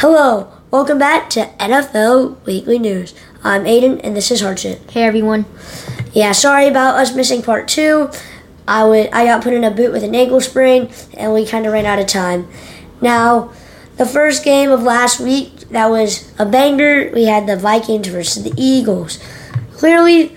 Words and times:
Hello, 0.00 0.50
welcome 0.70 0.98
back 0.98 1.28
to 1.28 1.50
NFL 1.58 2.42
Weekly 2.46 2.78
News. 2.78 3.12
I'm 3.44 3.64
Aiden, 3.64 4.00
and 4.02 4.16
this 4.16 4.30
is 4.30 4.40
Hardship. 4.40 4.90
Hey 4.90 5.02
everyone. 5.02 5.44
Yeah, 6.14 6.32
sorry 6.32 6.66
about 6.68 6.98
us 6.98 7.14
missing 7.14 7.42
part 7.42 7.68
two. 7.68 8.10
I 8.66 8.84
would 8.84 9.10
I 9.10 9.26
got 9.26 9.42
put 9.42 9.52
in 9.52 9.62
a 9.62 9.70
boot 9.70 9.92
with 9.92 10.02
an 10.02 10.14
ankle 10.14 10.40
sprain, 10.40 10.90
and 11.12 11.34
we 11.34 11.44
kind 11.44 11.66
of 11.66 11.74
ran 11.74 11.84
out 11.84 11.98
of 11.98 12.06
time. 12.06 12.48
Now, 13.02 13.52
the 13.98 14.06
first 14.06 14.42
game 14.42 14.70
of 14.70 14.82
last 14.82 15.20
week 15.20 15.68
that 15.68 15.90
was 15.90 16.32
a 16.38 16.46
banger. 16.46 17.10
We 17.12 17.24
had 17.24 17.46
the 17.46 17.58
Vikings 17.58 18.08
versus 18.08 18.42
the 18.42 18.54
Eagles. 18.56 19.22
Clearly, 19.74 20.34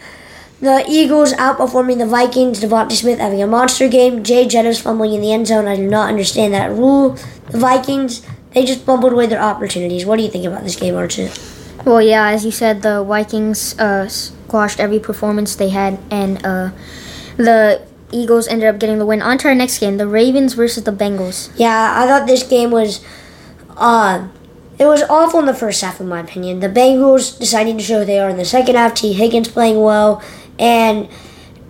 the 0.59 0.83
Eagles 0.89 1.31
outperforming 1.35 1.99
the 1.99 2.05
Vikings. 2.05 2.59
DeVonta 2.59 2.91
Smith 2.91 3.19
having 3.19 3.41
a 3.41 3.47
monster 3.47 3.87
game. 3.87 4.25
Jay 4.25 4.45
Jettis 4.45 4.81
fumbling 4.81 5.13
in 5.13 5.21
the 5.21 5.31
end 5.31 5.47
zone. 5.47 5.67
I 5.67 5.77
do 5.77 5.87
not 5.87 6.09
understand 6.09 6.53
that 6.53 6.71
rule. 6.71 7.11
The 7.49 7.59
Vikings 7.59 8.25
they 8.53 8.65
just 8.65 8.81
fumbled 8.85 9.13
away 9.13 9.27
their 9.27 9.41
opportunities. 9.41 10.05
What 10.05 10.17
do 10.17 10.23
you 10.23 10.29
think 10.29 10.45
about 10.45 10.63
this 10.63 10.75
game, 10.75 10.95
Archie? 10.95 11.29
Well, 11.85 12.01
yeah, 12.01 12.29
as 12.29 12.45
you 12.45 12.51
said, 12.51 12.81
the 12.81 13.03
Vikings 13.03 13.77
uh, 13.79 14.07
squashed 14.07 14.79
every 14.79 14.99
performance 14.99 15.55
they 15.55 15.69
had, 15.69 15.99
and 16.09 16.43
uh, 16.45 16.71
the 17.35 17.81
Eagles 18.11 18.47
ended 18.47 18.69
up 18.69 18.79
getting 18.79 18.99
the 18.99 19.05
win. 19.05 19.21
On 19.21 19.37
to 19.39 19.47
our 19.49 19.55
next 19.55 19.79
game, 19.79 19.97
the 19.97 20.07
Ravens 20.07 20.53
versus 20.53 20.83
the 20.83 20.91
Bengals. 20.91 21.51
Yeah, 21.57 21.93
I 21.97 22.07
thought 22.07 22.27
this 22.27 22.43
game 22.43 22.71
was, 22.71 23.03
uh, 23.75 24.27
it 24.79 24.85
was 24.85 25.01
awful 25.03 25.39
in 25.41 25.45
the 25.45 25.53
first 25.53 25.81
half, 25.81 25.99
in 25.99 26.07
my 26.07 26.21
opinion. 26.21 26.61
The 26.61 26.69
Bengals 26.69 27.37
deciding 27.37 27.77
to 27.79 27.83
show 27.83 27.99
who 27.99 28.05
they 28.05 28.19
are 28.19 28.29
in 28.29 28.37
the 28.37 28.45
second 28.45 28.75
half. 28.75 28.93
Tee 28.93 29.13
Higgins 29.13 29.49
playing 29.49 29.81
well, 29.81 30.23
and 30.57 31.09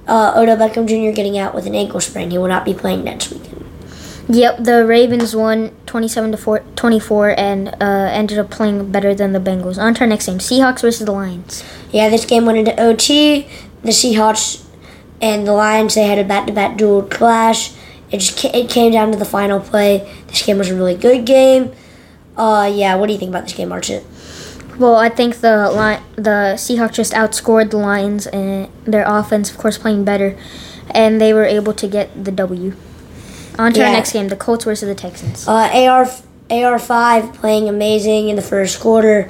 uh, 0.07 0.33
Odell 0.35 0.57
Beckham 0.57 0.87
Jr. 0.87 1.15
getting 1.15 1.37
out 1.37 1.55
with 1.55 1.65
an 1.65 1.73
ankle 1.73 2.01
sprain. 2.01 2.29
He 2.29 2.37
will 2.37 2.47
not 2.47 2.65
be 2.65 2.73
playing 2.73 3.03
next 3.03 3.31
weekend. 3.31 3.62
Yep, 4.29 4.63
the 4.63 4.85
Ravens 4.85 5.35
won 5.35 5.75
27 5.85 6.31
to 6.31 6.37
4, 6.37 6.59
24 6.75 7.37
and 7.37 7.75
uh, 7.81 8.09
ended 8.11 8.39
up 8.39 8.49
playing 8.49 8.89
better 8.89 9.13
than 9.13 9.33
the 9.33 9.39
Bengals. 9.39 9.77
On 9.77 9.93
to 9.93 10.01
our 10.01 10.07
next 10.07 10.27
game, 10.27 10.37
Seahawks 10.37 10.81
versus 10.81 11.05
the 11.05 11.11
Lions. 11.11 11.63
Yeah, 11.91 12.07
this 12.09 12.25
game 12.25 12.45
went 12.45 12.57
into 12.57 12.79
OT. 12.81 13.47
The 13.81 13.89
Seahawks 13.89 14.65
and 15.21 15.45
the 15.45 15.51
Lions 15.51 15.95
they 15.95 16.03
had 16.03 16.19
a 16.19 16.23
back-to-back 16.23 16.77
dual 16.77 17.03
clash. 17.03 17.73
It 18.11 18.19
just 18.19 18.45
it 18.45 18.69
came 18.69 18.93
down 18.93 19.11
to 19.11 19.17
the 19.17 19.25
final 19.25 19.59
play. 19.59 20.09
This 20.27 20.45
game 20.45 20.57
was 20.57 20.69
a 20.69 20.75
really 20.75 20.95
good 20.95 21.25
game. 21.25 21.73
Uh, 22.37 22.71
yeah, 22.73 22.95
what 22.95 23.07
do 23.07 23.13
you 23.13 23.19
think 23.19 23.29
about 23.29 23.43
this 23.43 23.53
game, 23.53 23.71
Archie? 23.71 24.01
Well, 24.79 24.95
I 24.95 25.09
think 25.09 25.37
the 25.37 25.69
Li- 25.69 26.03
the 26.15 26.55
Seahawks 26.55 26.93
just 26.93 27.13
outscored 27.13 27.71
the 27.71 27.77
Lions 27.77 28.25
and 28.27 28.69
their 28.85 29.03
offense, 29.05 29.51
of 29.51 29.57
course, 29.57 29.77
playing 29.77 30.05
better, 30.05 30.37
and 30.89 31.19
they 31.19 31.33
were 31.33 31.45
able 31.45 31.73
to 31.73 31.87
get 31.87 32.23
the 32.23 32.31
W. 32.31 32.73
On 33.59 33.71
to 33.73 33.79
Yeah. 33.79 33.87
our 33.87 33.93
next 33.93 34.11
game, 34.13 34.27
the 34.29 34.35
Colts 34.35 34.65
versus 34.65 34.87
the 34.87 34.95
Texans. 34.95 35.47
Uh, 35.47 35.69
AR 35.73 36.09
AR 36.49 36.79
five 36.79 37.33
playing 37.33 37.69
amazing 37.69 38.29
in 38.29 38.35
the 38.35 38.41
first 38.41 38.79
quarter, 38.79 39.29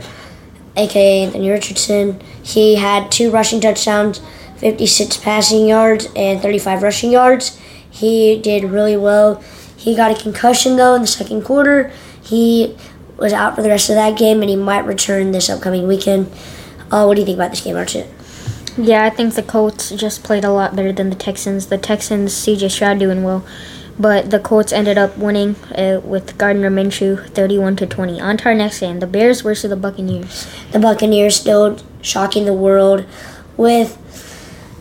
aka 0.75 1.23
Anthony 1.23 1.49
Richardson. 1.49 2.19
He 2.41 2.75
had 2.75 3.11
two 3.11 3.29
rushing 3.31 3.59
touchdowns, 3.59 4.21
fifty 4.57 4.85
six 4.87 5.17
passing 5.17 5.67
yards, 5.67 6.07
and 6.15 6.41
thirty 6.41 6.59
five 6.59 6.81
rushing 6.83 7.11
yards. 7.11 7.57
He 7.89 8.37
did 8.39 8.63
really 8.65 8.97
well. 8.97 9.41
He 9.75 9.95
got 9.95 10.11
a 10.11 10.21
concussion 10.21 10.77
though 10.77 10.95
in 10.95 11.01
the 11.01 11.07
second 11.07 11.43
quarter. 11.43 11.91
He 12.21 12.75
was 13.17 13.33
out 13.33 13.55
for 13.55 13.61
the 13.61 13.69
rest 13.69 13.89
of 13.89 13.95
that 13.95 14.17
game, 14.17 14.41
and 14.41 14.49
he 14.49 14.55
might 14.55 14.85
return 14.85 15.31
this 15.31 15.49
upcoming 15.49 15.87
weekend. 15.87 16.31
Uh, 16.91 17.05
what 17.05 17.15
do 17.15 17.21
you 17.21 17.25
think 17.25 17.37
about 17.37 17.51
this 17.51 17.61
game, 17.61 17.75
Archie? 17.75 18.05
Yeah, 18.77 19.03
I 19.03 19.09
think 19.11 19.35
the 19.35 19.43
Colts 19.43 19.91
just 19.91 20.23
played 20.23 20.43
a 20.43 20.49
lot 20.51 20.75
better 20.75 20.91
than 20.91 21.09
the 21.09 21.15
Texans. 21.15 21.67
The 21.67 21.77
Texans, 21.77 22.33
CJ 22.33 22.71
Stroud 22.71 22.97
doing 22.97 23.23
well, 23.23 23.43
but 23.99 24.31
the 24.31 24.39
Colts 24.39 24.71
ended 24.73 24.97
up 24.97 25.17
winning 25.17 25.55
uh, 25.75 26.01
with 26.03 26.37
Gardner 26.37 26.69
Minshew, 26.71 27.27
thirty-one 27.29 27.75
to 27.77 27.85
twenty. 27.87 28.19
On 28.19 28.37
to 28.37 28.45
our 28.45 28.55
next 28.55 28.79
game, 28.79 28.99
the 28.99 29.07
Bears 29.07 29.41
versus 29.41 29.69
the 29.69 29.75
Buccaneers. 29.75 30.47
the 30.71 30.79
Buccaneers 30.79 31.35
still 31.35 31.77
shocking 32.01 32.45
the 32.45 32.53
world 32.53 33.05
with 33.57 33.97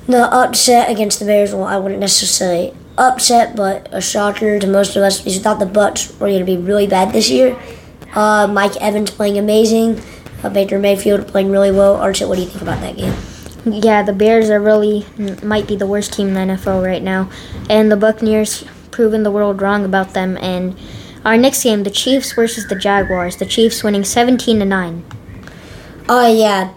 the 0.06 0.24
upset 0.34 0.90
against 0.90 1.18
the 1.18 1.24
Bears. 1.24 1.52
Well, 1.52 1.64
I 1.64 1.76
wouldn't 1.78 2.00
necessarily 2.00 2.74
upset, 2.98 3.56
but 3.56 3.88
a 3.92 4.00
shocker 4.00 4.58
to 4.58 4.66
most 4.66 4.96
of 4.96 5.02
us 5.02 5.18
because 5.18 5.36
we 5.36 5.42
thought 5.42 5.58
the 5.58 5.66
Bucks 5.66 6.10
were 6.18 6.28
going 6.28 6.40
to 6.40 6.44
be 6.44 6.56
really 6.56 6.86
bad 6.86 7.12
this 7.12 7.30
year. 7.30 7.58
Uh, 8.14 8.46
Mike 8.46 8.76
Evans 8.76 9.10
playing 9.10 9.38
amazing. 9.38 10.00
Uh, 10.42 10.48
Baker 10.50 10.78
Mayfield 10.78 11.28
playing 11.28 11.50
really 11.50 11.70
well. 11.70 11.96
Archie, 11.96 12.24
what 12.24 12.36
do 12.36 12.42
you 12.42 12.48
think 12.48 12.62
about 12.62 12.80
that 12.80 12.96
game? 12.96 13.14
Yeah, 13.64 14.02
the 14.02 14.12
Bears 14.12 14.50
are 14.50 14.60
really 14.60 15.06
might 15.42 15.68
be 15.68 15.76
the 15.76 15.86
worst 15.86 16.12
team 16.12 16.28
in 16.28 16.34
the 16.34 16.54
NFL 16.54 16.84
right 16.84 17.02
now, 17.02 17.30
and 17.70 17.92
the 17.92 17.96
Buccaneers 17.96 18.64
proven 18.92 19.24
the 19.24 19.32
world 19.32 19.60
wrong 19.60 19.84
about 19.84 20.14
them. 20.14 20.38
And 20.40 20.78
our 21.24 21.36
next 21.36 21.64
game, 21.64 21.82
the 21.82 21.90
Chiefs 21.90 22.32
versus 22.32 22.68
the 22.68 22.76
Jaguars. 22.76 23.36
The 23.36 23.46
Chiefs 23.46 23.82
winning 23.82 24.04
seventeen 24.04 24.60
to 24.60 24.64
nine. 24.64 25.04
Oh 26.08 26.32
yeah, 26.32 26.74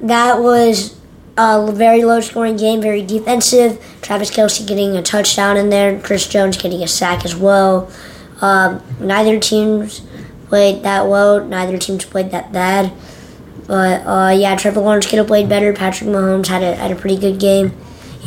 that 0.00 0.40
was 0.40 0.96
a 1.36 1.72
very 1.72 2.04
low 2.04 2.20
scoring 2.20 2.56
game, 2.56 2.80
very 2.80 3.02
defensive. 3.02 3.84
Travis 4.02 4.30
Kelce 4.30 4.66
getting 4.66 4.96
a 4.96 5.02
touchdown 5.02 5.56
in 5.56 5.70
there, 5.70 6.00
Chris 6.00 6.26
Jones 6.28 6.56
getting 6.56 6.82
a 6.82 6.88
sack 6.88 7.24
as 7.24 7.34
well. 7.34 7.90
Um, 8.40 8.82
neither 9.00 9.38
teams 9.38 10.02
played 10.48 10.82
that 10.82 11.06
well. 11.06 11.44
Neither 11.44 11.78
teams 11.78 12.04
played 12.04 12.30
that 12.30 12.52
bad. 12.52 12.92
But 13.66 14.06
uh, 14.06 14.34
yeah, 14.36 14.56
Trevor 14.56 14.80
Lawrence 14.80 15.06
could 15.06 15.18
have 15.18 15.26
played 15.26 15.48
better. 15.48 15.72
Patrick 15.72 16.10
Mahomes 16.10 16.46
had 16.46 16.62
a 16.62 16.74
had 16.74 16.90
a 16.90 16.96
pretty 16.96 17.18
good 17.18 17.38
game. 17.38 17.76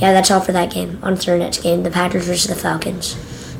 Yeah, 0.02 0.14
that's 0.14 0.32
all 0.32 0.42
for 0.42 0.52
that 0.52 0.72
game. 0.72 0.98
On 1.04 1.16
to 1.16 1.32
our 1.32 1.38
next 1.38 1.62
game, 1.62 1.84
the 1.84 1.92
Packers 1.92 2.26
versus 2.26 2.48
the 2.48 2.56
Falcons. 2.56 3.16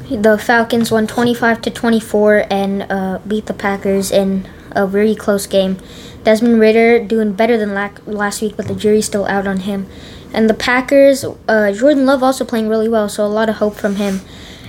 The 0.10 0.40
Falcons 0.40 0.92
won 0.92 1.06
25 1.06 1.62
to 1.62 1.70
24 1.70 2.48
and 2.50 2.92
uh, 2.92 3.20
beat 3.28 3.46
the 3.46 3.54
Packers 3.54 4.12
in 4.12 4.50
a 4.72 4.88
very 4.88 5.14
close 5.14 5.46
game. 5.46 5.78
Desmond 6.24 6.60
Ridder 6.60 7.06
doing 7.06 7.34
better 7.34 7.58
than 7.58 7.74
last 7.74 8.42
week, 8.42 8.58
but 8.58 8.68
the 8.68 8.76
jury's 8.76 9.06
still 9.06 9.26
out 9.26 9.46
on 9.46 9.62
him. 9.62 9.86
And 10.34 10.50
the 10.50 10.54
Packers, 10.56 11.24
uh, 11.48 11.72
Jordan 11.74 12.06
Love 12.06 12.24
also 12.24 12.44
playing 12.44 12.68
really 12.70 12.90
well, 12.90 13.08
so 13.08 13.24
a 13.24 13.28
lot 13.28 13.48
of 13.48 13.58
hope 13.58 13.76
from 13.76 13.98
him. 13.98 14.22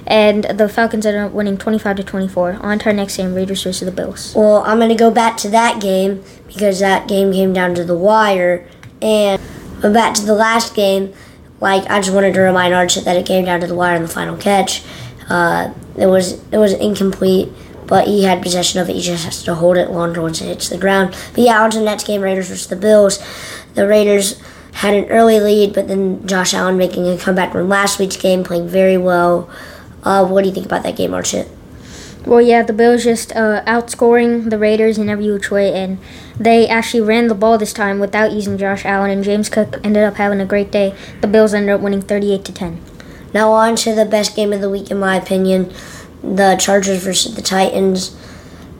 And 0.06 0.44
the 0.44 0.68
Falcons 0.68 1.06
ended 1.06 1.22
up 1.22 1.32
winning 1.32 1.56
25 1.56 1.96
to 1.96 2.04
24. 2.04 2.58
On 2.60 2.78
to 2.80 2.86
our 2.86 2.92
next 2.92 3.16
game, 3.16 3.34
Raiders 3.34 3.62
versus 3.62 3.86
the 3.86 3.92
Bills. 3.92 4.34
Well, 4.34 4.62
I'm 4.66 4.78
going 4.78 4.90
to 4.90 4.94
go 4.94 5.10
back 5.10 5.36
to 5.38 5.48
that 5.50 5.80
game 5.80 6.22
because 6.46 6.80
that 6.80 7.08
game 7.08 7.32
came 7.32 7.52
down 7.52 7.74
to 7.76 7.84
the 7.84 7.96
wire. 7.96 8.68
And 9.00 9.40
but 9.80 9.92
back 9.92 10.14
to 10.14 10.22
the 10.24 10.34
last 10.34 10.74
game, 10.74 11.12
like 11.62 11.88
I 11.88 12.00
just 12.00 12.12
wanted 12.12 12.34
to 12.34 12.40
remind 12.40 12.74
Arch 12.74 12.96
that 12.96 13.16
it 13.16 13.24
came 13.24 13.44
down 13.44 13.60
to 13.60 13.68
the 13.68 13.74
wire 13.74 13.94
in 13.94 14.02
the 14.02 14.08
final 14.08 14.36
catch. 14.36 14.82
Uh, 15.30 15.72
it 15.96 16.06
was 16.06 16.42
it 16.50 16.58
was 16.58 16.72
incomplete, 16.72 17.50
but 17.86 18.08
he 18.08 18.24
had 18.24 18.42
possession 18.42 18.80
of 18.80 18.90
it. 18.90 18.96
He 18.96 19.00
just 19.00 19.24
has 19.24 19.44
to 19.44 19.54
hold 19.54 19.76
it 19.76 19.90
longer 19.90 20.20
once 20.20 20.40
it 20.40 20.46
hits 20.46 20.68
the 20.68 20.76
ground. 20.76 21.16
But 21.32 21.44
yeah, 21.44 21.62
on 21.62 21.70
to 21.70 21.78
the 21.78 21.84
next 21.84 22.06
game, 22.06 22.20
Raiders 22.20 22.48
versus 22.48 22.66
the 22.66 22.76
Bills. 22.76 23.20
The 23.74 23.86
Raiders 23.86 24.42
had 24.72 24.92
an 24.94 25.04
early 25.04 25.38
lead, 25.38 25.72
but 25.72 25.86
then 25.86 26.26
Josh 26.26 26.52
Allen 26.52 26.76
making 26.76 27.06
a 27.06 27.16
comeback 27.16 27.52
from 27.52 27.68
last 27.68 28.00
week's 28.00 28.16
game, 28.16 28.42
playing 28.42 28.66
very 28.66 28.98
well. 28.98 29.48
Uh, 30.02 30.26
what 30.26 30.42
do 30.42 30.48
you 30.48 30.54
think 30.54 30.66
about 30.66 30.82
that 30.82 30.96
game, 30.96 31.14
Archie? 31.14 31.44
Well, 32.24 32.40
yeah, 32.40 32.62
the 32.62 32.72
Bills 32.72 33.02
just 33.02 33.34
uh, 33.34 33.64
outscoring 33.66 34.48
the 34.48 34.58
Raiders 34.58 34.96
in 34.96 35.08
every 35.08 35.30
which 35.32 35.50
way, 35.50 35.74
and 35.74 35.98
they 36.38 36.68
actually 36.68 37.00
ran 37.00 37.26
the 37.26 37.34
ball 37.34 37.58
this 37.58 37.72
time 37.72 37.98
without 37.98 38.30
using 38.30 38.56
Josh 38.56 38.84
Allen, 38.84 39.10
and 39.10 39.24
James 39.24 39.48
Cook 39.48 39.80
ended 39.82 40.04
up 40.04 40.14
having 40.14 40.40
a 40.40 40.46
great 40.46 40.70
day. 40.70 40.94
The 41.20 41.26
Bills 41.26 41.52
ended 41.52 41.74
up 41.74 41.80
winning 41.80 42.00
38 42.00 42.44
to 42.44 42.52
10. 42.52 42.80
Now 43.34 43.50
on 43.50 43.74
to 43.76 43.94
the 43.94 44.04
best 44.04 44.36
game 44.36 44.52
of 44.52 44.60
the 44.60 44.70
week, 44.70 44.90
in 44.90 45.00
my 45.00 45.16
opinion, 45.16 45.72
the 46.22 46.56
Chargers 46.60 47.02
versus 47.02 47.34
the 47.34 47.42
Titans. 47.42 48.16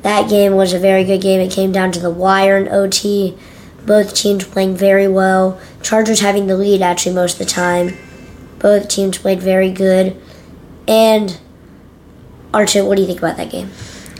That 0.02 0.30
game 0.30 0.54
was 0.54 0.72
a 0.72 0.78
very 0.78 1.02
good 1.02 1.20
game. 1.20 1.40
It 1.40 1.50
came 1.50 1.72
down 1.72 1.90
to 1.92 2.00
the 2.00 2.10
wire 2.10 2.56
and 2.56 2.68
OT. 2.68 3.36
Both 3.84 4.14
teams 4.14 4.44
playing 4.44 4.76
very 4.76 5.08
well. 5.08 5.60
Chargers 5.82 6.20
having 6.20 6.46
the 6.46 6.56
lead 6.56 6.82
actually 6.82 7.14
most 7.14 7.34
of 7.34 7.38
the 7.40 7.52
time. 7.52 7.96
Both 8.60 8.88
teams 8.88 9.18
played 9.18 9.40
very 9.40 9.72
good. 9.72 10.20
And 10.86 11.40
Archie, 12.54 12.82
what 12.82 12.96
do 12.96 13.02
you 13.02 13.06
think 13.06 13.20
about 13.20 13.36
that 13.38 13.50
game? 13.50 13.70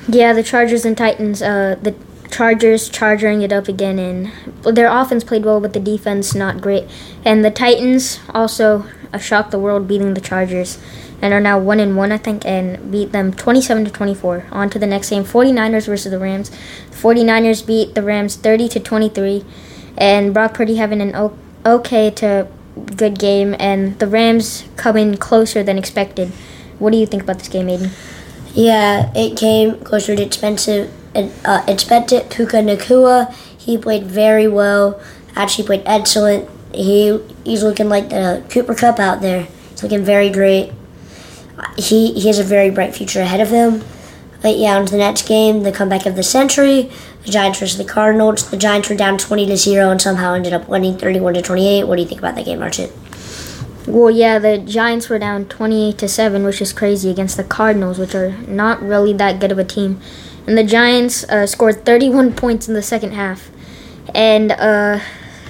Yeah, 0.08 0.32
the 0.32 0.42
Chargers 0.42 0.84
and 0.84 0.96
Titans. 0.96 1.42
Uh, 1.42 1.76
the 1.80 1.94
Chargers 2.30 2.88
charging 2.88 3.42
it 3.42 3.52
up 3.52 3.68
again, 3.68 3.98
and 3.98 4.32
their 4.74 4.88
offense 4.90 5.22
played 5.22 5.44
well, 5.44 5.60
but 5.60 5.74
the 5.74 5.80
defense 5.80 6.34
not 6.34 6.62
great. 6.62 6.88
And 7.24 7.44
the 7.44 7.50
Titans 7.50 8.20
also 8.30 8.86
shocked 9.20 9.50
the 9.50 9.58
world, 9.58 9.86
beating 9.86 10.14
the 10.14 10.20
Chargers, 10.20 10.78
and 11.20 11.34
are 11.34 11.40
now 11.40 11.58
one 11.58 11.78
and 11.78 11.94
one, 11.94 12.10
I 12.10 12.16
think, 12.16 12.46
and 12.46 12.90
beat 12.90 13.12
them 13.12 13.34
27 13.34 13.84
to 13.84 13.90
24. 13.90 14.46
On 14.50 14.70
to 14.70 14.78
the 14.78 14.86
next 14.86 15.10
game, 15.10 15.24
49ers 15.24 15.86
versus 15.86 16.10
the 16.10 16.18
Rams. 16.18 16.50
49ers 16.90 17.66
beat 17.66 17.94
the 17.94 18.02
Rams 18.02 18.36
30 18.36 18.68
to 18.70 18.80
23, 18.80 19.44
and 19.98 20.32
Brock 20.32 20.54
Purdy 20.54 20.76
having 20.76 21.02
an 21.02 21.30
okay 21.66 22.10
to 22.10 22.48
good 22.96 23.18
game, 23.18 23.54
and 23.58 23.98
the 23.98 24.06
Rams 24.06 24.64
coming 24.76 25.18
closer 25.18 25.62
than 25.62 25.76
expected. 25.76 26.30
What 26.78 26.92
do 26.92 26.98
you 26.98 27.06
think 27.06 27.24
about 27.24 27.38
this 27.38 27.48
game, 27.48 27.66
Aiden? 27.66 27.90
Yeah, 28.54 29.10
it 29.14 29.36
came 29.36 29.78
closer 29.80 30.14
to 30.14 30.22
expensive. 30.22 30.92
Uh, 31.14 31.64
expected 31.68 32.30
Puka 32.30 32.56
Nacua. 32.56 33.32
He 33.58 33.78
played 33.78 34.04
very 34.04 34.48
well. 34.48 35.00
Actually, 35.34 35.66
played 35.66 35.82
excellent. 35.86 36.48
He 36.74 37.18
he's 37.44 37.62
looking 37.62 37.88
like 37.88 38.08
the 38.10 38.44
Cooper 38.50 38.74
Kupp 38.74 38.98
out 38.98 39.20
there. 39.20 39.48
He's 39.70 39.82
looking 39.82 40.04
very 40.04 40.30
great. 40.30 40.72
He 41.76 42.12
he 42.12 42.26
has 42.26 42.38
a 42.38 42.44
very 42.44 42.70
bright 42.70 42.94
future 42.94 43.20
ahead 43.20 43.40
of 43.40 43.48
him. 43.48 43.84
But 44.42 44.56
yeah, 44.56 44.76
on 44.76 44.86
to 44.86 44.92
the 44.92 44.98
next 44.98 45.28
game, 45.28 45.62
the 45.62 45.72
comeback 45.72 46.04
of 46.04 46.16
the 46.16 46.22
century. 46.22 46.90
The 47.24 47.30
Giants 47.30 47.60
versus 47.60 47.78
the 47.78 47.84
Cardinals. 47.84 48.50
The 48.50 48.56
Giants 48.56 48.88
were 48.90 48.96
down 48.96 49.16
20 49.16 49.46
to 49.46 49.56
0 49.56 49.90
and 49.90 50.02
somehow 50.02 50.34
ended 50.34 50.52
up 50.52 50.68
winning 50.68 50.98
31 50.98 51.34
to 51.34 51.42
28. 51.42 51.84
What 51.84 51.96
do 51.96 52.02
you 52.02 52.08
think 52.08 52.20
about 52.20 52.34
that 52.34 52.44
game, 52.44 52.60
Archie? 52.60 52.88
Well, 53.86 54.10
yeah, 54.10 54.38
the 54.38 54.58
Giants 54.58 55.08
were 55.08 55.18
down 55.18 55.46
28 55.46 55.98
to 55.98 56.08
7, 56.08 56.44
which 56.44 56.62
is 56.62 56.72
crazy 56.72 57.10
against 57.10 57.36
the 57.36 57.44
Cardinals, 57.44 57.98
which 57.98 58.14
are 58.14 58.30
not 58.46 58.80
really 58.80 59.12
that 59.14 59.40
good 59.40 59.50
of 59.50 59.58
a 59.58 59.64
team. 59.64 60.00
And 60.46 60.56
the 60.56 60.64
Giants 60.64 61.24
uh, 61.24 61.46
scored 61.46 61.84
31 61.84 62.34
points 62.36 62.68
in 62.68 62.74
the 62.74 62.82
second 62.82 63.12
half. 63.12 63.50
And 64.14 64.52
uh, 64.52 65.00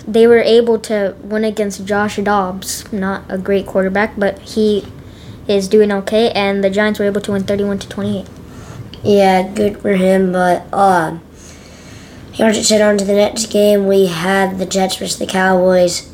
they 0.06 0.26
were 0.26 0.40
able 0.40 0.78
to 0.80 1.14
win 1.22 1.44
against 1.44 1.84
Josh 1.84 2.16
Dobbs, 2.16 2.90
not 2.92 3.24
a 3.28 3.36
great 3.36 3.66
quarterback, 3.66 4.14
but 4.18 4.38
he 4.40 4.86
is 5.46 5.68
doing 5.68 5.92
okay. 5.92 6.30
And 6.30 6.64
the 6.64 6.70
Giants 6.70 6.98
were 6.98 7.06
able 7.06 7.20
to 7.20 7.32
win 7.32 7.44
31 7.44 7.80
to 7.80 7.88
28. 7.88 8.26
Yeah, 9.02 9.48
good 9.52 9.78
for 9.80 9.94
him, 9.94 10.32
but 10.32 10.66
uh, 10.72 11.18
here 12.32 12.52
to 12.52 12.82
on 12.82 12.98
to 12.98 13.04
the 13.04 13.14
next 13.14 13.46
game. 13.46 13.86
We 13.86 14.06
have 14.06 14.58
the 14.58 14.66
Jets 14.66 14.96
versus 14.96 15.18
the 15.18 15.26
Cowboys. 15.26 16.11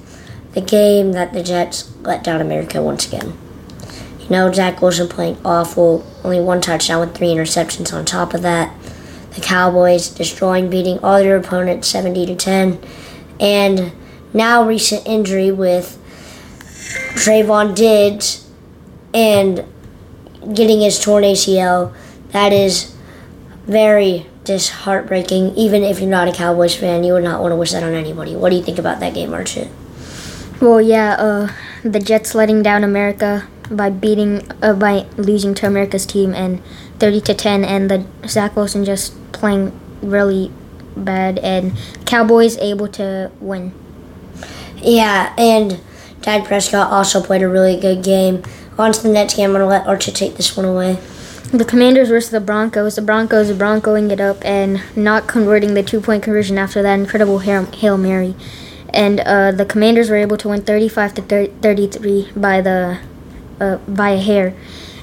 The 0.53 0.61
game 0.61 1.13
that 1.13 1.33
the 1.33 1.43
Jets 1.43 1.93
let 2.03 2.25
down 2.25 2.41
America 2.41 2.83
once 2.83 3.07
again. 3.07 3.37
You 4.21 4.29
know, 4.31 4.53
Zach 4.53 4.81
Wilson 4.83 5.09
playing 5.09 5.39
awful, 5.45 6.07
only 6.25 6.41
one 6.41 6.61
touchdown 6.61 7.01
with 7.01 7.15
three 7.15 7.29
interceptions 7.29 7.93
on 7.93 8.05
top 8.05 8.35
of 8.35 8.43
that. 8.43 8.75
The 9.35 9.41
Cowboys 9.41 10.09
destroying, 10.09 10.69
beating 10.71 10.99
all 11.01 11.19
their 11.19 11.37
opponents 11.37 11.89
70 11.89 12.27
to 12.27 12.37
10. 12.37 12.81
And 13.41 13.93
now 14.33 14.67
recent 14.67 15.07
injury 15.07 15.51
with 15.51 15.97
Trevon 17.15 17.75
Diggs 17.75 18.49
and 19.15 19.65
getting 20.55 20.81
his 20.81 20.99
torn 20.99 21.25
ACL 21.25 21.95
that 22.33 22.53
is 22.53 22.95
very 23.65 24.27
just 24.45 24.71
heartbreaking. 24.71 25.55
Even 25.57 25.83
if 25.83 26.01
you're 26.01 26.09
not 26.09 26.29
a 26.29 26.33
Cowboys 26.33 26.75
fan, 26.75 27.05
you 27.05 27.13
would 27.15 27.25
not 27.25 27.41
want 27.41 27.53
to 27.53 27.57
wish 27.57 27.73
that 27.73 27.83
on 27.83 27.95
anybody. 27.95 28.37
What 28.37 28.51
do 28.51 28.57
you 28.57 28.63
think 28.63 28.79
about 28.79 29.01
that 29.01 29.15
game, 29.15 29.33
Archie? 29.33 29.69
Well, 30.61 30.81
yeah, 30.81 31.13
uh, 31.13 31.53
the 31.85 32.01
Jets 32.01 32.35
letting 32.35 32.63
down 32.65 32.83
America 32.83 33.47
by 33.71 33.91
beating, 33.91 34.43
uh, 34.61 34.75
by 34.75 35.07
losing 35.17 35.55
to 35.55 35.67
America's 35.67 36.05
team 36.05 36.35
and 36.35 36.61
30 36.99 37.21
to 37.23 37.35
10, 37.35 37.65
and 37.65 37.89
the 37.89 38.07
Zach 38.27 38.57
Wilson 38.57 38.85
just 38.85 39.15
playing 39.31 39.79
really 40.03 40.51
bad, 40.97 41.39
and 41.39 41.79
Cowboys 42.07 42.57
able 42.59 42.89
to 42.89 43.31
win. 43.41 43.73
Yeah, 44.77 45.33
and 45.39 45.81
Dak 46.23 46.45
Prescott 46.47 46.91
also 46.91 47.23
played 47.23 47.43
a 47.43 47.49
really 47.49 47.79
good 47.79 48.03
game. 48.03 48.43
On 48.79 48.93
to 48.93 49.03
the 49.03 49.09
next 49.09 49.37
game. 49.37 49.51
I'm 49.51 49.57
to 49.61 49.67
let 49.67 49.87
Archer 49.87 50.13
take 50.13 50.37
this 50.37 50.57
one 50.57 50.67
away. 50.67 50.99
The 51.53 51.65
Commanders 51.65 52.11
versus 52.11 52.31
the 52.31 52.41
Broncos. 52.41 52.97
The 52.97 53.03
Broncos 53.03 53.51
broncoing 53.51 54.11
it 54.11 54.21
up 54.21 54.45
and 54.45 54.83
not 54.95 55.27
converting 55.27 55.75
the 55.75 55.83
two 55.83 56.01
point 56.01 56.23
conversion 56.23 56.59
after 56.59 56.83
that 56.83 56.99
incredible 56.99 57.39
Hail 57.39 57.97
Mary. 57.97 58.35
And 58.91 59.21
uh, 59.21 59.53
the 59.53 59.67
Commanders 59.67 60.11
were 60.11 60.17
able 60.17 60.37
to 60.39 60.49
win 60.49 60.63
35 60.63 61.15
to 61.15 61.49
33 61.49 62.33
by 62.35 62.61
the 62.61 63.01
uh, 63.61 63.77
by 63.89 64.11
a 64.11 64.21
hair. 64.21 64.55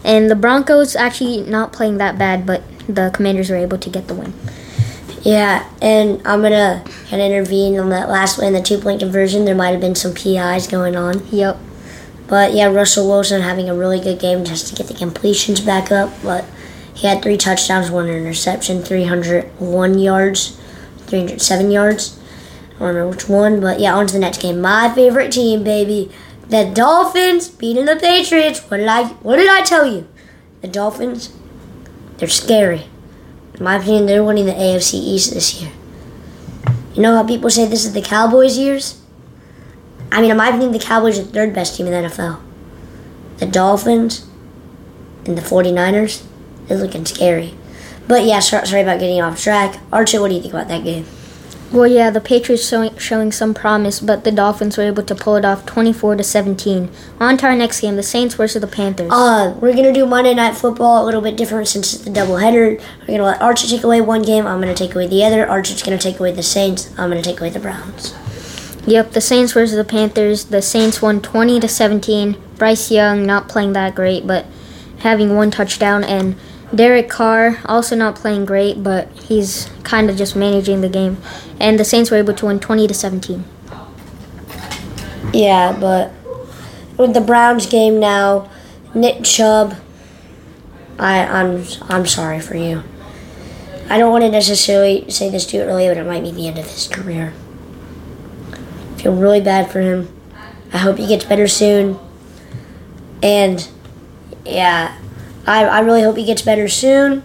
And 0.04 0.30
the 0.30 0.36
Broncos 0.36 0.96
actually 0.96 1.42
not 1.42 1.74
playing 1.74 1.98
that 1.98 2.18
bad, 2.18 2.46
but 2.46 2.64
the 2.88 3.12
Commanders 3.14 3.50
were 3.50 3.58
able 3.58 3.78
to 3.78 3.90
get 3.90 4.08
the 4.08 4.14
win. 4.14 4.34
Yeah, 5.22 5.68
and 5.82 6.22
I'm 6.26 6.44
gonna 6.44 6.84
kind 7.10 7.22
of 7.22 7.32
intervene 7.32 7.80
on 7.80 7.90
that 7.90 8.10
last 8.10 8.38
one, 8.38 8.54
the 8.54 8.62
two 8.62 8.78
point 8.78 9.00
conversion. 9.00 9.46
There 9.46 9.56
might 9.56 9.72
have 9.72 9.82
been 9.82 9.96
some 9.96 10.14
PIs 10.14 10.68
going 10.68 10.96
on. 10.96 11.26
Yep. 11.32 11.58
But 12.28 12.54
yeah, 12.54 12.68
Russell 12.68 13.08
Wilson 13.08 13.42
having 13.42 13.70
a 13.70 13.76
really 13.76 14.00
good 14.00 14.20
game 14.20 14.46
just 14.46 14.68
to 14.68 14.76
get 14.76 14.88
the 14.88 14.94
completions 14.94 15.62
back 15.62 15.92
up. 15.92 16.12
But 16.24 16.46
he 16.94 17.08
had 17.08 17.24
three 17.24 17.38
touchdowns, 17.38 17.90
one 17.90 18.08
interception, 18.08 18.84
301 18.84 20.00
yards, 20.00 20.60
307 21.08 21.72
yards. 21.72 22.20
I 22.76 22.80
don't 22.80 22.96
know 22.96 23.08
which 23.10 23.30
one, 23.30 23.62
but 23.62 23.80
yeah, 23.80 23.96
on 23.96 24.08
to 24.08 24.14
the 24.14 24.20
next 24.20 24.42
game. 24.42 24.60
My 24.60 24.94
favorite 24.94 25.32
team, 25.32 25.64
baby. 25.64 26.12
The 26.50 26.70
Dolphins 26.74 27.50
beating 27.50 27.86
the 27.86 27.96
Patriots. 27.96 28.60
What 28.70 28.78
did 28.78 28.88
I 28.88 29.06
what 29.24 29.38
did 29.38 29.50
I 29.50 29.62
tell 29.62 29.86
you? 29.86 30.08
The 30.62 30.68
Dolphins, 30.68 31.34
they're 32.18 32.28
scary. 32.28 32.84
In 33.56 33.64
my 33.64 33.78
opinion, 33.78 34.06
they're 34.06 34.24
winning 34.24 34.46
the 34.46 34.52
AFC 34.52 34.96
East 34.96 35.34
this 35.34 35.62
year. 35.62 35.72
You 36.94 37.02
know 37.02 37.16
how 37.16 37.24
people 37.26 37.50
say 37.50 37.66
this 37.66 37.86
is 37.86 37.94
the 37.94 38.02
Cowboys' 38.02 38.58
years? 38.58 39.02
I 40.12 40.22
mean, 40.22 40.32
in 40.32 40.38
my 40.38 40.50
opinion, 40.50 40.72
the 40.72 40.80
Cowboys 40.80 41.20
are 41.20 41.24
the 41.24 41.32
third 41.32 41.54
best 41.54 41.76
team 41.76 41.88
in 41.88 41.92
the 41.92 42.10
NFL. 42.10 42.42
The 43.38 43.46
Dolphins 43.46 44.28
and 45.26 45.38
the 45.38 45.42
49ers, 45.42 46.24
they're 46.68 46.78
looking 46.78 47.06
scary. 47.06 47.54
But 48.08 48.24
yeah, 48.24 48.40
sorry, 48.40 48.82
about 48.82 49.00
getting 49.00 49.22
off 49.22 49.42
track. 49.42 49.80
Archie, 49.92 50.20
what 50.20 50.30
do 50.30 50.36
you 50.36 50.42
think 50.42 50.54
about 50.54 50.68
that 50.68 50.84
game? 50.84 51.06
Well, 51.72 51.88
yeah, 51.88 52.10
the 52.10 52.22
Patriots 52.22 52.68
showing, 52.68 52.98
showing 52.98 53.32
some 53.32 53.54
promise, 53.54 54.00
but 54.00 54.24
the 54.24 54.32
Dolphins 54.32 54.78
were 54.78 54.84
able 54.84 55.04
to 55.04 55.16
pull 55.16 55.36
it 55.36 55.44
off 55.44 55.66
24 55.66 56.16
to 56.16 56.24
17. 56.24 56.90
On 57.20 57.38
to 57.38 57.46
our 57.48 57.56
next 57.56 57.82
game, 57.82 57.96
the 57.96 58.04
Saints 58.04 58.36
versus 58.36 58.62
the 58.62 58.68
Panthers. 58.68 59.12
Uh, 59.12 59.56
we're 59.60 59.76
gonna 59.76 59.92
do 59.92 60.06
Monday 60.06 60.34
Night 60.34 60.56
Football 60.56 61.04
a 61.04 61.06
little 61.06 61.22
bit 61.22 61.36
different 61.36 61.68
since 61.68 61.94
it's 61.94 62.04
the 62.06 62.12
doubleheader. 62.12 62.80
We're 63.02 63.08
gonna 63.08 63.24
let 63.24 63.42
Archer 63.42 63.68
take 63.68 63.84
away 63.84 64.00
one 64.00 64.22
game. 64.22 64.46
I'm 64.46 64.62
gonna 64.62 64.76
take 64.76 64.96
away 64.96 65.08
the 65.08 65.24
other. 65.24 65.48
Archer's 65.48 65.84
gonna 65.84 65.98
take 65.98 66.20
away 66.20 66.32
the 66.32 66.44
Saints. 66.44 66.92
I'm 66.98 67.10
gonna 67.10 67.22
take 67.22 67.42
away 67.42 67.50
the 67.50 67.60
Browns. 67.60 68.14
Yep, 68.88 69.12
the 69.12 69.22
Saints 69.22 69.52
versus 69.54 69.76
the 69.76 69.84
Panthers. 69.84 70.46
The 70.46 70.62
Saints 70.62 71.02
won 71.02 71.20
20 71.20 71.60
to 71.60 71.68
17. 71.68 72.38
Bryce 72.58 72.92
Young 72.92 73.26
not 73.26 73.50
playing 73.50 73.74
that 73.74 73.96
great, 73.96 74.28
but 74.28 74.46
having 75.00 75.36
one 75.36 75.52
touchdown, 75.52 76.04
and 76.04 76.36
Derek 76.76 77.10
Carr 77.10 77.60
also 77.66 77.96
not 77.96 78.16
playing 78.16 78.46
great, 78.46 78.84
but 78.84 79.10
he's 79.14 79.70
kind 79.84 80.10
of 80.10 80.18
just 80.18 80.36
managing 80.36 80.82
the 80.82 80.90
game. 80.90 81.18
And 81.60 81.80
the 81.80 81.86
Saints 81.86 82.12
were 82.12 82.18
able 82.18 82.34
to 82.34 82.46
win 82.46 82.60
20 82.60 82.88
to 82.88 82.94
17. 82.94 83.46
Yeah, 85.34 85.78
but 85.80 86.12
with 86.98 87.14
the 87.14 87.22
Browns 87.22 87.66
game 87.66 88.00
now, 88.00 88.50
Nick 88.94 89.24
Chubb, 89.24 89.76
I, 90.98 91.26
I'm 91.26 91.66
I'm 91.90 92.06
sorry 92.06 92.40
for 92.40 92.56
you. 92.56 92.84
I 93.90 93.98
don't 93.98 94.12
want 94.12 94.24
to 94.24 94.32
necessarily 94.32 95.10
say 95.10 95.30
this 95.30 95.46
too 95.46 95.60
early, 95.60 95.88
but 95.88 95.98
it 95.98 96.06
might 96.06 96.24
be 96.24 96.32
the 96.32 96.48
end 96.48 96.58
of 96.58 96.66
his 96.66 96.88
career 96.88 97.34
feel 99.06 99.14
really 99.14 99.40
bad 99.40 99.72
for 99.72 99.82
him. 99.82 100.10
I 100.74 100.80
hope 100.80 100.98
he 100.98 101.06
gets 101.06 101.26
better 101.26 101.48
soon. 101.48 102.00
And 103.22 103.70
yeah, 104.44 104.98
I, 105.46 105.66
I 105.66 105.80
really 105.80 106.02
hope 106.02 106.18
he 106.18 106.26
gets 106.26 106.42
better 106.42 106.68
soon. 106.68 107.24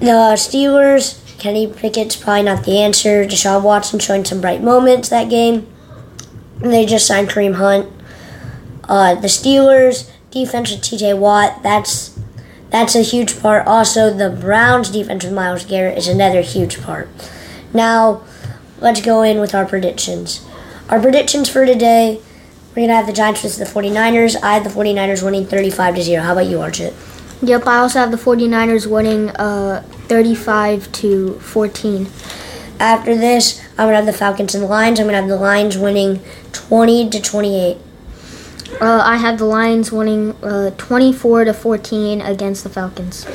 The 0.00 0.34
Steelers, 0.36 1.20
Kenny 1.38 1.66
Pickett's 1.66 2.16
probably 2.16 2.42
not 2.42 2.64
the 2.64 2.78
answer. 2.78 3.24
Deshaun 3.24 3.62
Watson 3.62 3.98
showing 3.98 4.24
some 4.24 4.40
bright 4.40 4.62
moments 4.62 5.08
that 5.08 5.28
game. 5.28 5.66
And 6.62 6.72
they 6.72 6.84
just 6.86 7.06
signed 7.06 7.28
Kareem 7.28 7.54
Hunt. 7.54 7.90
Uh, 8.84 9.14
the 9.14 9.28
Steelers 9.28 10.10
defense 10.30 10.70
with 10.70 10.82
T.J. 10.82 11.14
Watt. 11.14 11.62
That's 11.62 12.18
that's 12.70 12.94
a 12.94 13.02
huge 13.02 13.40
part. 13.40 13.66
Also, 13.66 14.12
the 14.12 14.28
Browns 14.28 14.90
defense 14.90 15.24
with 15.24 15.32
Myles 15.32 15.64
Garrett 15.64 15.96
is 15.96 16.06
another 16.06 16.42
huge 16.42 16.82
part. 16.82 17.08
Now, 17.72 18.24
let's 18.78 19.00
go 19.00 19.22
in 19.22 19.40
with 19.40 19.54
our 19.54 19.64
predictions. 19.64 20.46
Our 20.90 21.00
predictions 21.00 21.48
for 21.48 21.64
today, 21.64 22.20
we're 22.70 22.86
going 22.86 22.88
to 22.88 22.94
have 22.94 23.06
the 23.06 23.12
Giants 23.12 23.42
versus 23.42 23.58
the 23.58 23.64
49ers. 23.64 24.40
I 24.42 24.54
have 24.54 24.64
the 24.64 24.70
49ers 24.70 25.24
winning 25.24 25.46
35 25.46 25.96
to 25.96 26.02
0. 26.02 26.22
How 26.22 26.32
about 26.32 26.46
you, 26.46 26.58
Archit? 26.58 26.94
Yep, 27.42 27.66
I 27.66 27.78
also 27.78 28.00
have 28.00 28.10
the 28.10 28.16
49ers 28.16 28.86
winning 28.86 29.30
uh, 29.30 29.82
35 30.08 30.90
to 30.92 31.38
14. 31.40 32.08
After 32.80 33.16
this, 33.16 33.60
I'm 33.72 33.86
going 33.86 33.90
to 33.90 33.96
have 33.96 34.06
the 34.06 34.12
Falcons 34.12 34.54
and 34.54 34.64
the 34.64 34.68
Lions. 34.68 35.00
I'm 35.00 35.06
going 35.06 35.14
to 35.14 35.20
have 35.20 35.28
the 35.28 35.36
Lions 35.36 35.76
winning 35.76 36.22
20 36.52 37.10
to 37.10 37.20
28. 37.20 37.78
Uh, 38.80 39.02
I 39.04 39.16
have 39.16 39.38
the 39.38 39.44
Lions 39.44 39.90
winning 39.90 40.36
uh, 40.42 40.70
24 40.70 41.46
to 41.46 41.54
14 41.54 42.20
against 42.20 42.62
the 42.62 42.70
Falcons. 42.70 43.26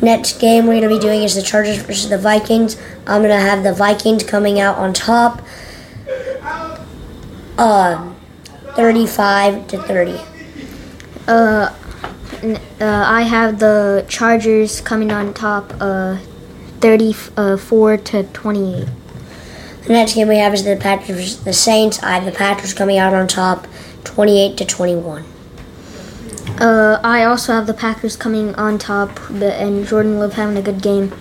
Next 0.00 0.40
game 0.40 0.66
we're 0.66 0.80
going 0.80 0.88
to 0.88 0.96
be 0.96 0.98
doing 0.98 1.22
is 1.22 1.34
the 1.34 1.42
Chargers 1.42 1.78
versus 1.82 2.08
the 2.08 2.18
Vikings. 2.18 2.80
I'm 3.06 3.22
going 3.22 3.34
to 3.34 3.40
have 3.40 3.62
the 3.62 3.72
Vikings 3.72 4.24
coming 4.24 4.58
out 4.58 4.76
on 4.78 4.92
top, 4.92 5.42
uh, 7.58 8.12
35 8.78 9.66
to 9.66 9.82
30. 9.82 10.20
Uh, 11.26 11.32
uh, 11.32 12.54
I 12.80 13.22
have 13.22 13.58
the 13.58 14.06
Chargers 14.08 14.80
coming 14.80 15.10
on 15.10 15.34
top, 15.34 15.74
uh, 15.80 16.18
34 16.78 17.96
to 17.96 18.22
28. 18.22 18.86
The 19.82 19.88
next 19.88 20.14
game 20.14 20.28
we 20.28 20.36
have 20.36 20.54
is 20.54 20.62
the 20.62 20.76
Packers 20.76 21.38
the 21.42 21.52
Saints. 21.52 22.00
I 22.04 22.12
have 22.20 22.24
the 22.24 22.30
Packers 22.30 22.72
coming 22.72 22.98
out 22.98 23.14
on 23.14 23.26
top, 23.26 23.66
28 24.04 24.56
to 24.58 24.64
21. 24.64 25.24
Uh, 26.60 27.00
I 27.02 27.24
also 27.24 27.54
have 27.54 27.66
the 27.66 27.74
Packers 27.74 28.14
coming 28.14 28.54
on 28.54 28.78
top, 28.78 29.18
and 29.28 29.88
Jordan 29.88 30.20
Love 30.20 30.34
having 30.34 30.56
a 30.56 30.62
good 30.62 30.80
game, 30.80 31.12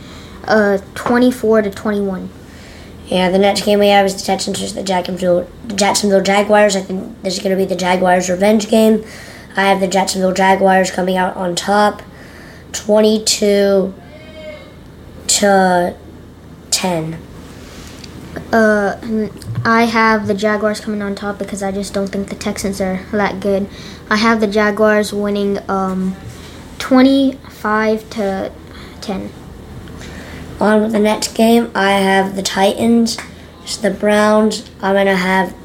uh, 0.43 0.77
24 0.93 1.63
to 1.63 1.71
21. 1.71 2.29
Yeah, 3.07 3.29
the 3.29 3.39
next 3.39 3.63
game 3.63 3.79
we 3.79 3.87
have 3.87 4.05
is 4.05 4.15
the 4.15 4.21
Texans 4.21 4.59
versus 4.59 4.75
the 4.75 4.83
Jacksonville, 4.83 5.49
the 5.65 5.75
Jacksonville 5.75 6.21
Jaguars. 6.21 6.75
I 6.75 6.81
think 6.81 7.21
this 7.21 7.37
is 7.37 7.43
going 7.43 7.57
to 7.57 7.57
be 7.57 7.65
the 7.65 7.75
Jaguars' 7.75 8.29
revenge 8.29 8.69
game. 8.69 9.05
I 9.55 9.61
have 9.61 9.79
the 9.79 9.87
Jacksonville 9.87 10.33
Jaguars 10.33 10.91
coming 10.91 11.15
out 11.15 11.35
on 11.37 11.55
top, 11.55 12.01
22 12.73 13.93
to 15.27 15.95
10. 16.71 17.17
Uh, 18.51 19.29
I 19.63 19.85
have 19.85 20.27
the 20.27 20.33
Jaguars 20.33 20.79
coming 20.81 21.01
on 21.01 21.15
top 21.15 21.39
because 21.39 21.63
I 21.63 21.71
just 21.71 21.93
don't 21.93 22.07
think 22.07 22.27
the 22.27 22.35
Texans 22.35 22.81
are 22.81 23.03
that 23.11 23.39
good. 23.39 23.69
I 24.09 24.17
have 24.17 24.41
the 24.41 24.47
Jaguars 24.47 25.13
winning 25.13 25.59
um, 25.69 26.15
25 26.77 28.09
to 28.11 28.51
10. 28.99 29.31
On 30.59 30.81
with 30.81 30.91
the 30.91 30.99
next 30.99 31.35
game, 31.35 31.71
I 31.75 31.91
have 31.91 32.35
the 32.35 32.41
Titans. 32.41 33.17
It's 33.63 33.77
the 33.77 33.91
Browns. 33.91 34.69
I'm 34.81 34.95
going 34.95 35.05
to 35.05 35.15
have 35.15 35.55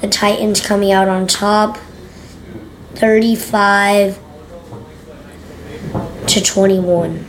the 0.00 0.08
Titans 0.08 0.60
coming 0.60 0.92
out 0.92 1.08
on 1.08 1.26
top 1.26 1.78
35 2.94 4.18
to 6.26 6.42
21. 6.42 7.26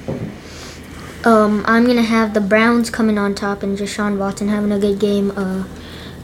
Um, 1.24 1.64
I'm 1.68 1.86
gonna 1.86 2.04
have 2.04 2.34
the 2.34 2.40
Browns 2.40 2.90
coming 2.90 3.18
on 3.18 3.36
top 3.36 3.62
and 3.62 3.78
Deshaun 3.78 4.18
Watson 4.18 4.48
having 4.48 4.72
a 4.72 4.80
good 4.80 5.00
game. 5.00 5.32
Uh, 5.36 5.66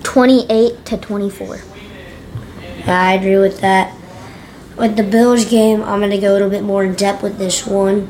28 0.03 0.85
to 0.85 0.97
24. 0.97 1.59
Yeah, 2.85 3.01
I 3.01 3.13
agree 3.13 3.37
with 3.37 3.59
that. 3.61 3.95
With 4.77 4.95
the 4.95 5.03
Bills 5.03 5.45
game, 5.45 5.81
I'm 5.81 5.99
going 5.99 6.11
to 6.11 6.17
go 6.17 6.31
a 6.31 6.33
little 6.33 6.49
bit 6.49 6.63
more 6.63 6.83
in 6.83 6.93
depth 6.93 7.21
with 7.23 7.37
this 7.37 7.65
one. 7.65 8.09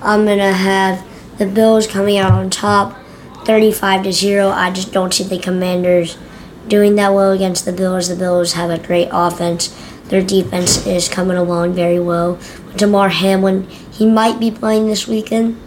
I'm 0.00 0.24
going 0.24 0.38
to 0.38 0.52
have 0.52 1.04
the 1.38 1.46
Bills 1.46 1.86
coming 1.86 2.18
out 2.18 2.32
on 2.32 2.50
top 2.50 2.98
35 3.44 4.04
to 4.04 4.12
0. 4.12 4.48
I 4.48 4.70
just 4.70 4.92
don't 4.92 5.14
see 5.14 5.24
the 5.24 5.38
Commanders 5.38 6.18
doing 6.66 6.96
that 6.96 7.14
well 7.14 7.32
against 7.32 7.64
the 7.64 7.72
Bills. 7.72 8.08
The 8.08 8.16
Bills 8.16 8.52
have 8.52 8.70
a 8.70 8.78
great 8.78 9.08
offense. 9.10 9.74
Their 10.08 10.22
defense 10.22 10.86
is 10.86 11.08
coming 11.08 11.36
along 11.36 11.74
very 11.74 12.00
well. 12.00 12.38
Damar 12.76 13.10
Hamlin, 13.10 13.68
he 13.90 14.06
might 14.06 14.40
be 14.40 14.50
playing 14.50 14.86
this 14.86 15.06
weekend. 15.06 15.60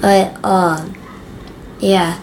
But, 0.00 0.38
uh, 0.42 0.88
yeah. 1.78 2.20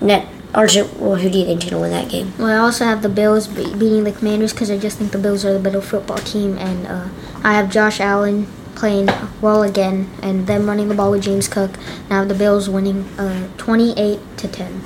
Net, 0.00 0.28
Archer, 0.54 0.84
well, 0.98 1.16
who 1.16 1.30
do 1.30 1.38
you 1.38 1.44
think's 1.44 1.64
going 1.64 1.74
to 1.74 1.80
win 1.80 1.90
that 1.90 2.10
game? 2.10 2.32
Well, 2.38 2.48
I 2.48 2.56
also 2.56 2.84
have 2.84 3.02
the 3.02 3.08
Bills 3.08 3.48
beating 3.48 4.04
the 4.04 4.12
Commanders 4.12 4.52
because 4.52 4.70
I 4.70 4.78
just 4.78 4.98
think 4.98 5.12
the 5.12 5.18
Bills 5.18 5.44
are 5.44 5.52
the 5.52 5.60
better 5.60 5.80
football 5.80 6.18
team, 6.18 6.58
and 6.58 6.86
uh, 6.86 7.08
I 7.44 7.54
have 7.54 7.70
Josh 7.70 8.00
Allen 8.00 8.46
playing 8.76 9.08
well 9.40 9.62
again, 9.62 10.10
and 10.22 10.46
them 10.46 10.66
running 10.66 10.88
the 10.88 10.94
ball 10.94 11.10
with 11.10 11.22
James 11.22 11.48
Cook. 11.48 11.72
Now 12.08 12.24
the 12.24 12.34
Bills 12.34 12.68
winning 12.68 13.04
uh, 13.18 13.48
28 13.56 14.20
to 14.38 14.48
10. 14.48 14.80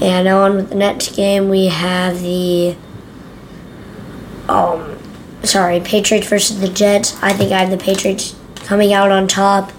And 0.00 0.24
now 0.24 0.42
on 0.42 0.56
with 0.56 0.70
the 0.70 0.74
next 0.74 1.14
game, 1.14 1.48
we 1.48 1.66
have 1.66 2.20
the 2.20 2.76
um, 4.48 4.98
sorry, 5.42 5.80
Patriots 5.80 6.28
versus 6.28 6.60
the 6.60 6.68
Jets. 6.68 7.20
I 7.22 7.32
think 7.32 7.52
I 7.52 7.60
have 7.60 7.70
the 7.70 7.82
Patriots 7.82 8.36
coming 8.56 8.92
out 8.92 9.10
on 9.10 9.26
top, 9.26 9.72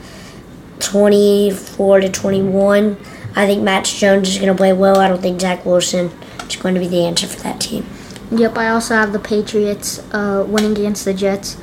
twenty-four 0.80 2.00
to 2.00 2.10
twenty-one. 2.10 2.98
I 3.36 3.46
think 3.46 3.64
Mac 3.64 3.84
Jones 3.84 4.30
is 4.30 4.38
going 4.38 4.48
to 4.48 4.56
play 4.56 4.74
well. 4.74 5.00
I 5.00 5.08
don't 5.08 5.22
think 5.22 5.42
Zach 5.42 5.66
Wilson 5.66 6.10
is 6.48 6.56
going 6.56 6.74
to 6.74 6.80
be 6.80 6.88
the 6.88 7.06
answer 7.06 7.28
for 7.28 7.42
that 7.42 7.60
team. 7.60 7.86
Yep, 8.32 8.58
I 8.58 8.70
also 8.70 8.96
have 8.96 9.12
the 9.14 9.20
Patriots 9.20 10.00
uh, 10.14 10.46
winning 10.48 10.72
against 10.72 11.06
the 11.06 11.14
Jets. 11.14 11.58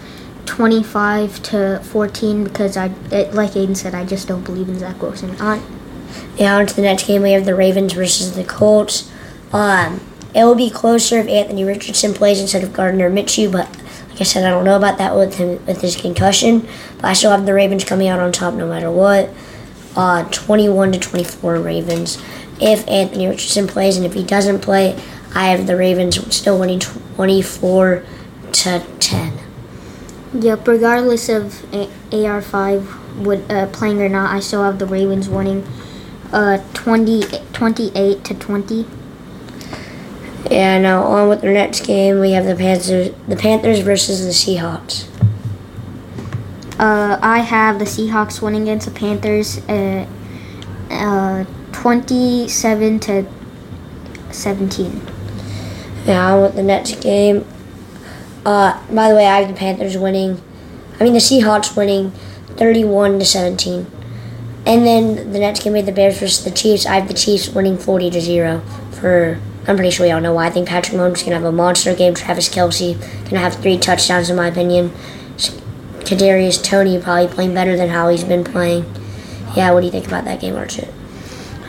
25 0.52 1.42
to 1.44 1.80
14 1.82 2.44
because 2.44 2.76
I, 2.76 2.92
it, 3.10 3.32
like 3.32 3.52
Aiden 3.52 3.74
said, 3.74 3.94
I 3.94 4.04
just 4.04 4.28
don't 4.28 4.44
believe 4.44 4.68
in 4.68 4.78
Zach 4.78 5.00
Wilson. 5.00 5.34
On, 5.40 5.62
Yeah, 6.36 6.56
on 6.56 6.66
to 6.66 6.76
the 6.76 6.82
next 6.82 7.06
game, 7.06 7.22
we 7.22 7.32
have 7.32 7.46
the 7.46 7.54
Ravens 7.54 7.94
versus 7.94 8.36
the 8.36 8.44
Colts. 8.44 9.10
Um, 9.50 10.02
it 10.34 10.44
will 10.44 10.54
be 10.54 10.68
closer 10.68 11.16
if 11.16 11.26
Anthony 11.26 11.64
Richardson 11.64 12.12
plays 12.12 12.38
instead 12.38 12.62
of 12.62 12.74
Gardner 12.74 13.10
Minshew, 13.10 13.50
but 13.50 13.66
like 14.10 14.20
I 14.20 14.24
said, 14.24 14.44
I 14.44 14.50
don't 14.50 14.66
know 14.66 14.76
about 14.76 14.98
that 14.98 15.16
with 15.16 15.36
him 15.36 15.64
with 15.64 15.80
his 15.80 15.96
concussion. 15.96 16.68
But 16.96 17.06
I 17.06 17.12
still 17.14 17.30
have 17.30 17.46
the 17.46 17.54
Ravens 17.54 17.82
coming 17.82 18.08
out 18.08 18.20
on 18.20 18.30
top 18.30 18.52
no 18.52 18.68
matter 18.68 18.90
what. 18.90 19.30
Uh, 19.96 20.24
21 20.24 20.92
to 20.92 20.98
24 20.98 21.60
Ravens. 21.60 22.22
If 22.60 22.86
Anthony 22.88 23.26
Richardson 23.26 23.66
plays, 23.66 23.96
and 23.96 24.04
if 24.04 24.12
he 24.12 24.22
doesn't 24.22 24.60
play, 24.60 25.02
I 25.34 25.46
have 25.46 25.66
the 25.66 25.78
Ravens 25.78 26.34
still 26.36 26.58
winning 26.58 26.80
24 26.80 28.04
to 28.52 28.86
10. 29.00 29.31
Yep, 30.34 30.66
regardless 30.66 31.28
of 31.28 31.62
A- 31.74 31.90
AR5 32.10 33.24
would 33.24 33.50
uh, 33.50 33.66
playing 33.66 34.00
or 34.00 34.08
not, 34.08 34.34
I 34.34 34.40
still 34.40 34.62
have 34.62 34.78
the 34.78 34.86
Ravens 34.86 35.28
winning 35.28 35.66
uh 36.32 36.58
20, 36.72 37.24
28 37.52 38.24
to 38.24 38.34
20. 38.34 38.86
And 40.50 40.82
now 40.82 41.02
on 41.02 41.28
with 41.28 41.42
the 41.42 41.52
next 41.52 41.86
game, 41.86 42.20
we 42.20 42.32
have 42.32 42.46
the 42.46 42.56
Panthers, 42.56 43.14
the 43.28 43.36
Panthers 43.36 43.80
versus 43.80 44.24
the 44.24 44.32
Seahawks. 44.32 45.06
Uh, 46.78 47.18
I 47.22 47.40
have 47.40 47.78
the 47.78 47.84
Seahawks 47.84 48.40
winning 48.42 48.62
against 48.62 48.86
the 48.86 48.92
Panthers 48.92 49.58
uh, 49.68 50.06
uh 50.90 51.44
27 51.72 53.00
to 53.00 53.26
17. 54.30 55.02
Now 56.06 56.42
with 56.42 56.54
the 56.54 56.62
next 56.62 57.00
game. 57.02 57.44
Uh, 58.44 58.82
by 58.92 59.08
the 59.08 59.14
way, 59.14 59.26
I 59.26 59.40
have 59.40 59.48
the 59.48 59.54
Panthers 59.54 59.96
winning. 59.96 60.40
I 60.98 61.04
mean 61.04 61.12
the 61.12 61.18
Seahawks 61.18 61.76
winning, 61.76 62.10
thirty-one 62.56 63.18
to 63.18 63.24
seventeen. 63.24 63.86
And 64.64 64.86
then 64.86 65.32
the 65.32 65.40
next 65.40 65.64
game 65.64 65.72
we 65.72 65.82
the 65.82 65.92
Bears 65.92 66.18
versus 66.18 66.44
the 66.44 66.50
Chiefs. 66.50 66.86
I 66.86 66.94
have 66.94 67.08
the 67.08 67.14
Chiefs 67.14 67.48
winning 67.48 67.78
forty 67.78 68.10
to 68.10 68.20
zero. 68.20 68.60
For 68.92 69.40
I'm 69.66 69.76
pretty 69.76 69.90
sure 69.90 70.06
y'all 70.06 70.20
know 70.20 70.34
why. 70.34 70.46
I 70.46 70.50
think 70.50 70.68
Patrick 70.68 70.96
Mahomes 70.96 71.18
is 71.18 71.22
gonna 71.22 71.36
have 71.36 71.44
a 71.44 71.52
monster 71.52 71.94
game. 71.94 72.14
Travis 72.14 72.48
Kelce 72.48 72.98
gonna 73.24 73.38
have 73.38 73.54
three 73.54 73.78
touchdowns 73.78 74.30
in 74.30 74.36
my 74.36 74.48
opinion. 74.48 74.90
Kadarius 76.04 76.62
Toney 76.62 77.00
probably 77.00 77.28
playing 77.32 77.54
better 77.54 77.76
than 77.76 77.88
how 77.88 78.08
he's 78.08 78.24
been 78.24 78.44
playing. 78.44 78.84
Yeah, 79.56 79.72
what 79.72 79.80
do 79.80 79.86
you 79.86 79.92
think 79.92 80.06
about 80.06 80.24
that 80.24 80.40
game, 80.40 80.56
Archie? 80.56 80.88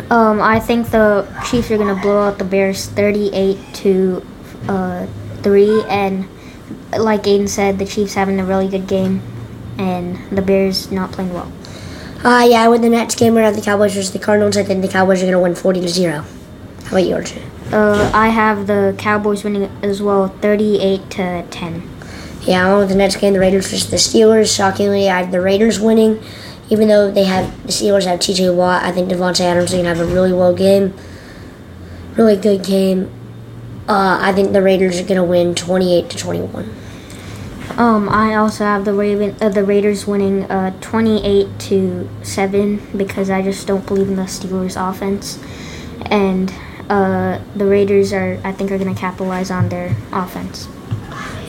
Um, 0.10 0.42
I 0.42 0.60
think 0.60 0.90
the 0.90 1.28
Chiefs 1.50 1.70
are 1.72 1.78
gonna 1.78 2.00
blow 2.02 2.28
out 2.28 2.40
the 2.40 2.44
Bears 2.44 2.88
38 2.88 3.58
to 3.76 4.26
uh, 4.68 5.08
3 5.44 5.84
and 5.84 6.28
like 7.00 7.24
Aiden 7.24 7.50
said, 7.50 7.80
the 7.80 7.86
Chiefs 7.86 8.14
having 8.14 8.40
a 8.40 8.46
really 8.46 8.68
good 8.68 8.88
game 8.88 9.22
and 9.78 10.18
the 10.36 10.42
Bears 10.42 10.92
not 10.92 11.12
playing 11.12 11.34
well. 11.34 11.52
Uh, 12.24 12.46
yeah, 12.50 12.68
with 12.70 12.82
the 12.82 12.90
next 12.90 13.18
game, 13.18 13.36
have 13.36 13.56
the 13.56 13.62
Cowboys 13.62 13.94
versus 13.94 14.14
the 14.14 14.20
Cardinals. 14.20 14.56
I 14.56 14.64
think 14.64 14.82
the 14.82 14.88
Cowboys 14.88 15.22
are 15.22 15.26
going 15.26 15.34
to 15.34 15.40
win 15.40 15.56
40 15.56 15.82
to 15.82 15.88
0. 15.90 16.22
How 16.22 16.88
about 16.88 16.98
yours? 17.00 17.34
Uh, 17.72 18.10
I 18.14 18.30
have 18.30 18.68
the 18.68 18.96
Cowboys 18.98 19.44
winning 19.44 19.64
as 19.82 20.02
well 20.02 20.30
38 20.30 21.10
to 21.12 21.46
10. 21.50 21.90
Yeah, 22.44 22.78
with 22.78 22.90
the 22.90 22.96
next 22.96 23.18
game, 23.18 23.34
the 23.34 23.40
Raiders 23.40 23.70
versus 23.70 23.90
the 23.90 23.98
Steelers. 23.98 24.56
Shockingly, 24.56 25.10
I 25.10 25.22
have 25.22 25.32
the 25.32 25.42
Raiders 25.42 25.80
winning. 25.80 26.22
Even 26.70 26.88
though 26.88 27.12
they 27.12 27.26
have 27.26 27.62
the 27.64 27.74
Steelers 27.74 28.06
have 28.06 28.20
TJ 28.20 28.56
Watt, 28.56 28.84
I 28.84 28.92
think 28.92 29.10
Davante 29.10 29.42
Adams 29.42 29.66
is 29.66 29.72
going 29.72 29.84
to 29.84 29.90
have 29.90 30.00
a 30.00 30.06
really 30.06 30.34
well 30.34 30.54
game. 30.54 30.94
Really 32.16 32.38
good 32.38 32.64
game. 32.64 33.12
Uh, 33.88 34.20
I 34.22 34.32
think 34.34 34.54
the 34.54 34.62
Raiders 34.62 35.00
are 35.00 35.04
going 35.04 35.18
to 35.18 35.24
win 35.24 35.56
28 35.56 36.10
to 36.10 36.18
21. 36.18 36.74
Um, 37.78 38.08
I 38.08 38.36
also 38.36 38.64
have 38.66 38.86
the 38.86 38.94
Raven, 38.94 39.36
uh, 39.42 39.50
the 39.50 39.64
Raiders 39.64 40.06
winning 40.06 40.44
uh, 40.44 40.80
28 40.80 41.60
to 41.60 42.10
7 42.22 42.82
because 42.96 43.30
I 43.30 43.42
just 43.42 43.66
don't 43.66 43.86
believe 43.86 44.08
in 44.08 44.16
the 44.16 44.24
Steelers 44.24 44.78
offense. 44.78 45.44
And 46.06 46.54
uh, 46.90 47.40
the 47.56 47.66
Raiders 47.66 48.14
are 48.14 48.40
I 48.44 48.52
think 48.52 48.72
are 48.72 48.78
going 48.78 48.94
to 48.94 49.00
capitalize 49.00 49.50
on 49.50 49.70
their 49.70 49.96
offense. 50.12 50.68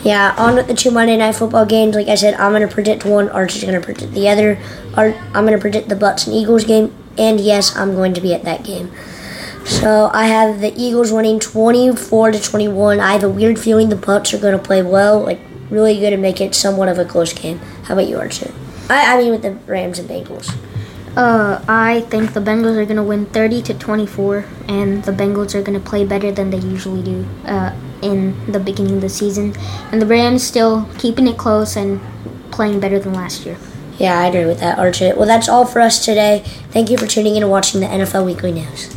Yeah, 0.02 0.34
on 0.36 0.56
the 0.56 0.74
two 0.74 0.90
Monday 0.90 1.16
Night 1.16 1.34
Football 1.34 1.66
games. 1.66 1.94
Like 1.94 2.08
I 2.08 2.14
said, 2.14 2.34
I'm 2.34 2.52
going 2.52 2.66
to 2.66 2.72
predict 2.72 3.04
one. 3.04 3.28
Archie's 3.30 3.62
going 3.62 3.78
to 3.78 3.84
predict 3.84 4.12
the 4.12 4.28
other. 4.28 4.58
Art, 4.94 5.16
I'm 5.34 5.46
going 5.46 5.56
to 5.56 5.60
predict 5.60 5.88
the 5.88 5.96
Bucks 5.96 6.26
and 6.26 6.36
Eagles 6.36 6.64
game. 6.64 6.94
And 7.16 7.40
yes, 7.40 7.74
I'm 7.76 7.94
going 7.94 8.14
to 8.14 8.20
be 8.20 8.34
at 8.34 8.44
that 8.44 8.64
game. 8.64 8.92
So 9.64 10.10
I 10.12 10.26
have 10.26 10.60
the 10.60 10.74
Eagles 10.76 11.10
winning 11.10 11.40
24 11.40 12.32
to 12.32 12.42
21. 12.42 13.00
I 13.00 13.12
have 13.12 13.24
a 13.24 13.30
weird 13.30 13.58
feeling 13.58 13.88
the 13.88 13.96
Bucks 13.96 14.34
are 14.34 14.38
going 14.38 14.56
to 14.56 14.62
play 14.62 14.82
well, 14.82 15.20
like 15.20 15.40
really 15.70 15.98
good, 15.98 16.12
and 16.12 16.20
make 16.20 16.40
it 16.40 16.54
somewhat 16.54 16.88
of 16.88 16.98
a 16.98 17.04
close 17.04 17.32
game. 17.32 17.58
How 17.84 17.94
about 17.94 18.06
you, 18.06 18.18
Archie? 18.18 18.52
I, 18.90 19.14
I 19.14 19.18
mean, 19.18 19.30
with 19.30 19.42
the 19.42 19.52
Rams 19.66 19.98
and 19.98 20.08
Bengals. 20.08 20.54
Uh, 21.16 21.64
I 21.68 22.00
think 22.10 22.34
the 22.34 22.40
Bengals 22.40 22.76
are 22.76 22.84
going 22.84 22.96
to 22.96 23.02
win 23.02 23.26
30 23.26 23.62
to 23.62 23.74
24, 23.74 24.44
and 24.68 25.02
the 25.04 25.12
Bengals 25.12 25.54
are 25.54 25.62
going 25.62 25.80
to 25.80 25.84
play 25.84 26.04
better 26.04 26.30
than 26.30 26.50
they 26.50 26.58
usually 26.58 27.02
do 27.02 27.26
uh, 27.46 27.74
in 28.02 28.50
the 28.50 28.60
beginning 28.60 28.96
of 28.96 29.00
the 29.00 29.08
season. 29.08 29.54
And 29.92 30.02
the 30.02 30.06
Rams 30.06 30.42
still 30.42 30.88
keeping 30.98 31.26
it 31.26 31.38
close 31.38 31.76
and 31.76 32.00
playing 32.50 32.80
better 32.80 32.98
than 32.98 33.14
last 33.14 33.46
year. 33.46 33.56
Yeah, 33.96 34.20
I 34.20 34.26
agree 34.26 34.44
with 34.44 34.58
that, 34.58 34.78
Archie. 34.78 35.12
Well, 35.12 35.26
that's 35.26 35.48
all 35.48 35.64
for 35.64 35.80
us 35.80 36.04
today. 36.04 36.42
Thank 36.70 36.90
you 36.90 36.98
for 36.98 37.06
tuning 37.06 37.36
in 37.36 37.44
and 37.44 37.50
watching 37.50 37.80
the 37.80 37.86
NFL 37.86 38.26
Weekly 38.26 38.52
News. 38.52 38.94